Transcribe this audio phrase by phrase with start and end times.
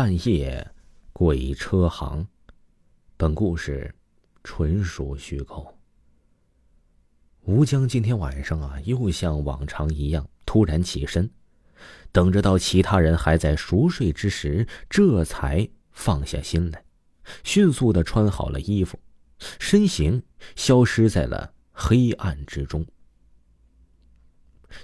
[0.00, 0.64] 半夜
[1.12, 2.24] 鬼车行。
[3.16, 3.92] 本故事
[4.44, 5.76] 纯属虚构。
[7.40, 11.28] 吴江今天晚上啊，又像往常一样突然起身，
[12.12, 16.84] 等着到其他人还在熟睡之时，这才放下心来，
[17.42, 18.96] 迅速的穿好了衣服，
[19.58, 20.22] 身形
[20.54, 22.86] 消失在了黑暗之中。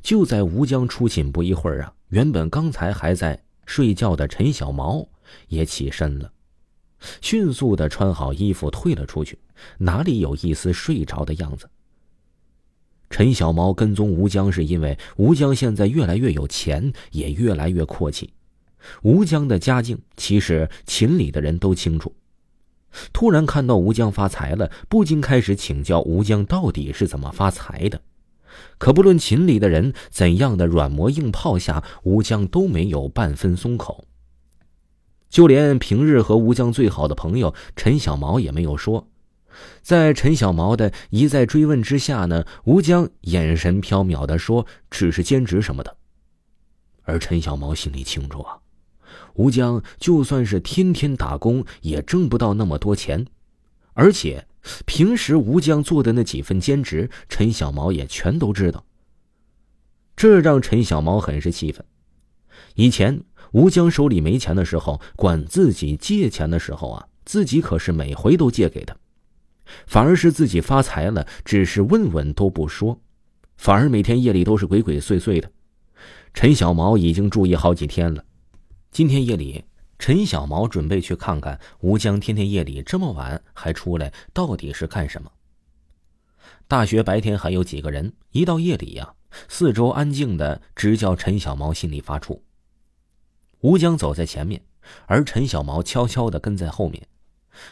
[0.03, 5.07] 就在吴江出寝不一会儿啊，原本刚才还在睡觉的陈小毛
[5.49, 6.33] 也起身了，
[7.21, 9.39] 迅速的穿好衣服退了出去，
[9.79, 11.69] 哪里有一丝睡着的样子？
[13.11, 18.33] 陈小毛跟踪吴江是因为吴江现在越来越有钱，也越来越阔气。
[19.03, 22.15] 吴江的家境其实秦里的人都清楚。
[23.13, 28.01] 突然看到吴江发财了，不禁开始请教吴江到底是怎么发财的。
[28.79, 34.07] 可不论秦里的人怎样的软磨硬泡下，吴江都没有半分松口。
[35.29, 39.09] 就连平日和吴江最好的朋友陈小毛也没有说。
[39.83, 45.97] 在陈小毛的一再追问之下呢，吴江眼神飘渺的说：“只是兼职什么的。”
[47.03, 48.59] 而陈小毛心里清楚啊，
[49.35, 53.27] 吴江就算是天天打工，也挣不到那么多钱，
[53.93, 54.47] 而且。
[54.87, 58.85] 平时吴江做的那几份兼职，陈小毛也全都知道。
[60.17, 61.85] 这让陈小毛很是气愤。
[62.75, 68.97] 以前吴江手里没钱的时候，管自己借钱的时候啊，自己可是每回都借给他。
[69.87, 73.01] 反而是自己发财了，只是问问都不说，
[73.57, 75.51] 反而每天夜里都是鬼鬼祟祟的。
[76.33, 78.25] 陈小毛已经注意好几天了，
[78.91, 79.65] 今天夜里。
[80.07, 85.33] 陈小毛准备去看看吴江天天夜里这么晚还出来，到底是干什么？
[86.69, 89.15] 大学白天还有几个人，一到夜里呀，
[89.49, 92.39] 四周安静的，直叫陈小毛心里发怵。
[93.61, 94.63] 吴江走在前面，
[95.07, 97.09] 而陈小毛悄悄的跟在后面。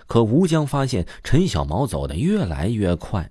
[0.06, 3.30] 可吴江发现陈小毛走的越来越快，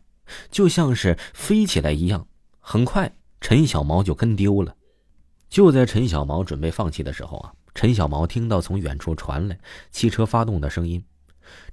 [0.52, 2.28] 就像是飞起来一样，
[2.60, 4.76] 很快陈小毛就跟丢了。
[5.50, 7.52] 就在陈小毛准备放弃的时候啊。
[7.74, 9.60] 陈小毛听到从远处传来
[9.92, 11.04] 汽车发动的声音，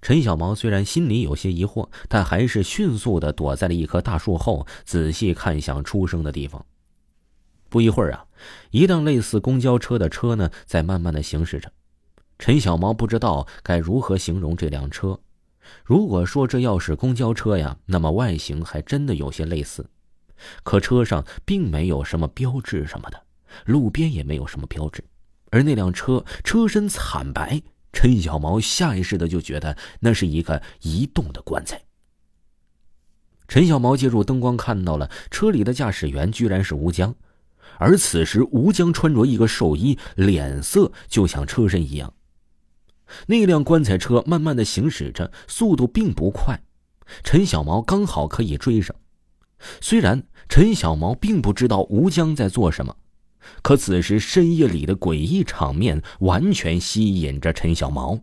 [0.01, 6.65] 陈小毛虽然心里有些疑惑，但还是迅速的躲在了一棵大树后，仔细看向出声的地方。
[7.69, 8.25] 不一会儿啊，
[8.71, 11.71] 一辆类似公交车的车呢，在慢慢的行驶着。
[12.39, 15.19] 陈小毛不知道该如何形容这辆车。
[15.85, 19.91] 如果说这要是公交车呀，那么外形还真的有些类似。
[20.63, 23.21] 可车上并没有什么标志什么的，
[23.67, 25.05] 路边也没有什么标志。
[25.51, 31.81] 而那辆车车身惨白，陈小毛下意识的就觉得那是一个移动的棺材。
[33.47, 37.15] 陈小毛借助灯光看到了车里的驾驶员居然是吴江，
[37.79, 42.13] 而此时吴江穿着一个寿衣，脸色就像车身一样。
[43.27, 46.61] 那辆棺材车慢慢的行驶着，速度并不快，
[47.25, 48.95] 陈小毛刚好可以追上。
[49.81, 52.95] 虽然陈小毛并不知道吴江在做什么。
[53.63, 58.19] 可此时深夜里的诡异场面完全吸引着陈小毛。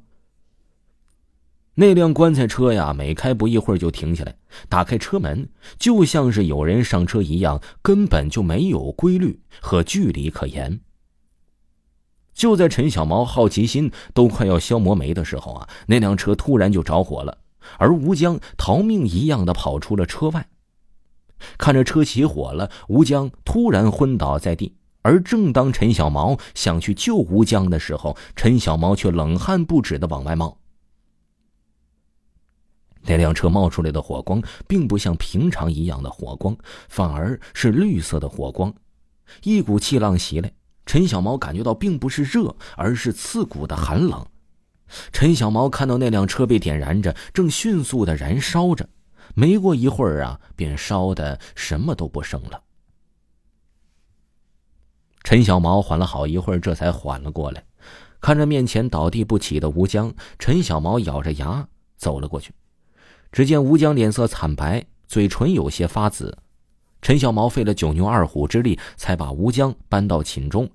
[1.77, 4.37] 那辆棺材车呀，每开不一会儿就停下来，
[4.69, 10.79] 打开车门，就像是有人上车一样，根本就没有规律和距离可言。
[12.33, 17.37] 就在陈小毛好奇心都快要消磨没的时候啊，那辆车突然就着火了，
[17.77, 20.47] 而吴江逃命一样的跑出了车外。
[21.57, 24.75] 看着车起火了，吴江突然昏倒在地。
[25.05, 30.57] 而正当陈小毛想去救吴江的时候，陈小毛却冷汗不止的往外冒。
[33.03, 36.57] 那辆车冒出来的火光，并不像平常一样的火光，
[36.89, 38.73] 反而是绿色的火光。
[39.43, 40.51] 一股气浪袭来，
[40.87, 44.25] 陈小毛感觉到并不是热，而是刺骨的寒冷。
[45.11, 48.89] 陈小毛看到那辆车被点燃着，正迅速的燃烧着，
[49.35, 52.59] 没过一会儿啊，便烧的什么都不剩了。
[55.25, 57.63] 陈小毛缓了好一会儿，这才缓了过来。
[58.21, 61.67] 看着面前倒地不起的吴江，陈小毛咬着牙
[61.97, 62.53] 走了过去。
[63.31, 66.37] 只见吴江脸色惨白，嘴唇有些发紫。
[67.01, 70.69] 陈小毛费了九牛二虎之力，才把吴江搬到寝中。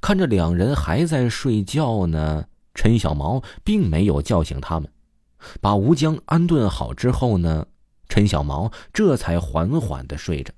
[0.00, 4.90] 看着两人还在睡觉呢，陈小毛并没有叫醒他们。
[5.60, 7.64] 把吴江安顿好之后呢，
[8.08, 10.52] 陈小毛这才缓缓的睡着。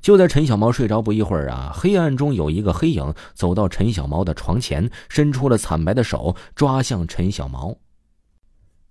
[0.00, 7.76] 就在陈小毛睡着不一会儿啊，黑暗中有一个黑影走到陈小毛的床前，伸出了惨白的手抓向陈小毛。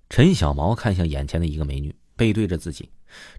[0.09, 2.91] 陈小毛看向眼前的一个美女，背对着自己，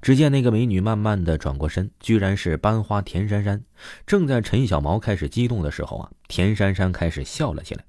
[0.02, 3.62] 只见那个美女慢慢的转过身，居然是班花田珊珊。
[4.06, 7.84] 正在陈小毛开始激动的时候啊，田珊珊开始笑了起来。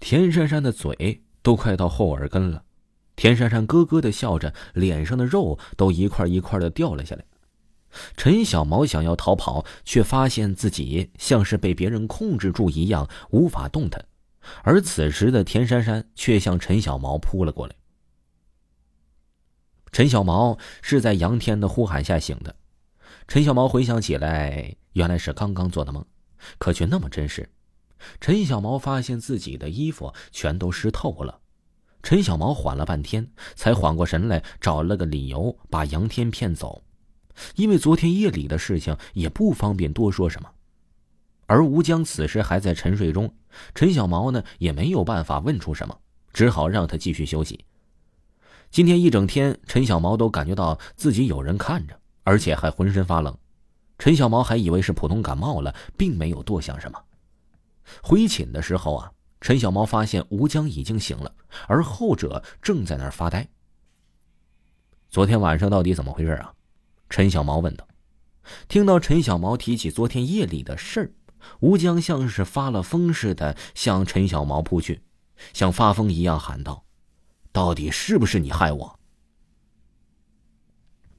[0.00, 2.62] 田珊珊的嘴都快到后耳根了，
[3.16, 7.24] 田珊珊咯咯的笑着，脸上的肉都一块一块的掉了下来。
[8.16, 14.04] 陈小毛想要逃跑，却发现自己像是被别人控制住一样，无法动弹。
[14.62, 17.74] 而此时的田珊珊却向陈小毛扑了过来。
[19.92, 22.54] 陈小毛是在杨天的呼喊下醒的。
[23.26, 26.04] 陈小毛回想起来，原来是刚刚做的梦，
[26.58, 27.48] 可却那么真实。
[28.20, 31.40] 陈小毛发现自己的衣服全都湿透了。
[32.02, 36.82] 陈小毛缓了半天，才缓过神来，找了个理由把杨天骗走。
[37.56, 40.50] 因为昨天夜里的事情，也不方便多说什么。
[41.46, 43.34] 而吴江此时还在沉睡中，
[43.74, 45.98] 陈小毛呢也没有办法问出什么，
[46.32, 47.64] 只好让他继续休息。
[48.70, 53.36] 今天一整天，陈小毛都感觉到自己有人看着，而且还浑身发冷。
[53.98, 57.02] 陈小毛还以为是普通感冒了，并没有多想什么。
[58.00, 59.10] 回寝的时候啊，
[59.40, 61.34] 陈小毛发现吴江已经醒了，
[61.66, 63.48] 而后者正在那儿发呆。
[65.08, 66.54] 昨天晚上到底怎么回事啊？
[67.10, 67.86] 陈小毛问道。
[68.68, 71.12] 听到陈小毛提起昨天夜里的事儿，
[71.60, 75.02] 吴江像是发了疯似的向陈小毛扑去，
[75.52, 76.84] 像发疯一样喊道。
[77.52, 78.98] 到底是不是你害我？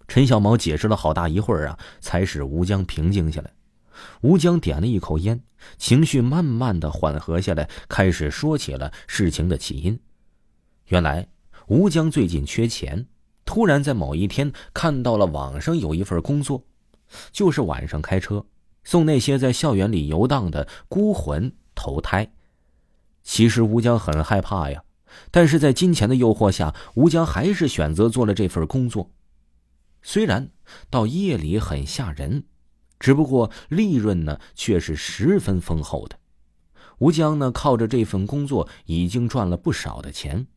[0.08, 3.54] 陈小毛解释了好大一会儿啊，才使吴江平静下来。
[4.22, 5.42] 吴江点了一口烟，
[5.78, 10.00] 情绪慢慢的缓和下来，开始说起了事情的起因。
[10.88, 11.28] 原来，
[11.68, 13.06] 吴江最近缺钱，
[13.52, 16.64] 突然在某一天看到了网上有一份工作，
[17.34, 18.46] 就是晚上开车
[18.86, 22.32] 送那些在校园里游荡的孤魂投胎。
[23.24, 24.82] 其实吴江很害怕呀。
[25.32, 29.12] 但是在金钱的诱惑下，吴江还是选择做了这份工作。
[30.02, 30.50] 虽然
[30.90, 32.46] 到夜里很吓人，
[33.02, 36.18] 只不过利润呢却是十分丰厚的。
[37.00, 40.48] 吴江呢靠着这份工作已经赚了不少的钱，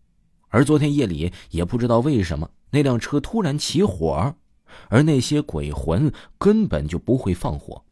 [0.46, 4.34] 而昨天夜里也不知道为什么那辆车突然起火，
[4.88, 7.84] 而那些鬼魂根本就不会放火。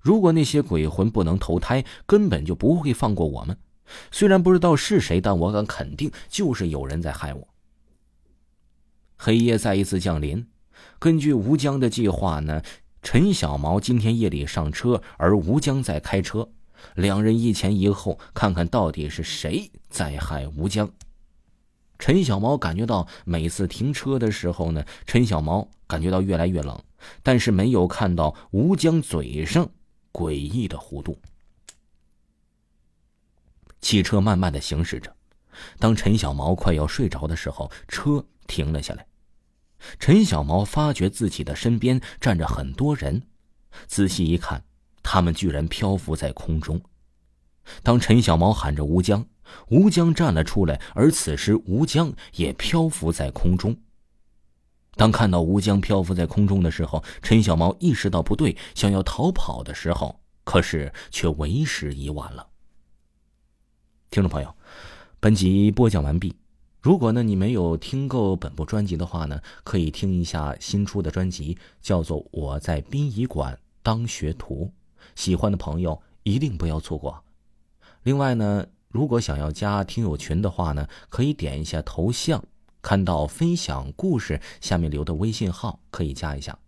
[0.00, 3.56] 如果那些鬼魂不能投胎，根本就不会放过我们。
[4.10, 7.48] 虽然不知道是谁，但我敢肯定，就是有人在害我。
[9.16, 10.44] 黑夜再一次降临，
[10.98, 12.62] 根据吴江的计划呢，
[13.02, 16.48] 陈小毛今天夜里上车，而吴江在开车，
[16.96, 20.90] 两人一前一后，看看到底是谁在害吴江。
[22.00, 26.82] 陈小毛感觉到每次停车的时候呢，陈小毛感觉到越来越冷，
[27.22, 29.68] 但是没有看到吴江嘴上
[30.10, 31.20] 诡异的弧度。
[33.82, 35.14] 汽车慢慢的行驶着，
[35.78, 39.06] 当陈小毛快要睡着的时候，车停了下来。
[39.98, 43.22] 陈小毛发觉自己的身边站着很多人，
[43.86, 44.64] 仔细一看，
[45.02, 46.80] 他们居然漂浮在空中。
[47.82, 49.26] 当陈小毛喊着吴江，
[49.68, 53.76] 吴江站了出来，而此时吴江也漂浮在空中。
[54.96, 62.46] 当看到吴江漂浮在空中的时候，陈小毛意识到不对，想要逃跑的时候，可是却为时已晚了。
[64.10, 64.54] 听众朋友，
[65.20, 66.34] 本集播讲完毕。
[66.82, 74.72] 如果呢你没有听够本部专辑的话呢，可以听一下新出的专辑，叫做《我在殡仪馆当学徒》。
[75.14, 77.22] 喜欢的朋友一定不要错过。
[78.02, 82.42] 另外呢，如果想要加听友群的话呢，可以点一下头像，
[82.80, 86.58] 看到分享故事下面留的微信号，可以加一下。